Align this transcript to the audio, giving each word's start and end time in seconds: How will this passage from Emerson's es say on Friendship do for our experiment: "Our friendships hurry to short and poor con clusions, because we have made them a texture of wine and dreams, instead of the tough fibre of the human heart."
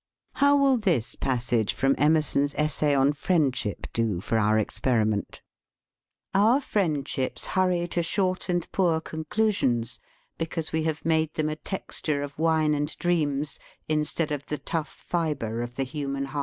How 0.33 0.57
will 0.57 0.77
this 0.79 1.13
passage 1.13 1.75
from 1.75 1.93
Emerson's 1.95 2.55
es 2.57 2.73
say 2.73 2.95
on 2.95 3.13
Friendship 3.13 3.85
do 3.93 4.19
for 4.19 4.39
our 4.39 4.57
experiment: 4.57 5.43
"Our 6.33 6.59
friendships 6.59 7.45
hurry 7.45 7.87
to 7.89 8.01
short 8.01 8.49
and 8.49 8.65
poor 8.71 8.99
con 8.99 9.25
clusions, 9.25 9.99
because 10.39 10.71
we 10.71 10.85
have 10.85 11.05
made 11.05 11.35
them 11.35 11.49
a 11.49 11.55
texture 11.55 12.23
of 12.23 12.39
wine 12.39 12.73
and 12.73 12.97
dreams, 12.97 13.59
instead 13.87 14.31
of 14.31 14.47
the 14.47 14.57
tough 14.57 14.89
fibre 14.89 15.61
of 15.61 15.75
the 15.75 15.83
human 15.83 16.25
heart." 16.25 16.39